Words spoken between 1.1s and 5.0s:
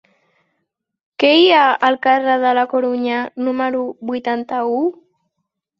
Què hi ha al carrer de la Corunya número vuitanta-u?